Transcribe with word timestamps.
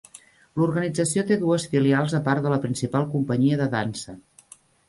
L'organització 0.59 1.25
té 1.31 1.37
dues 1.43 1.67
filials 1.75 2.17
a 2.21 2.23
part 2.31 2.47
de 2.47 2.55
la 2.57 2.59
principal 2.67 3.09
companyia 3.15 3.61
de 3.63 3.73
dansa. 3.79 4.19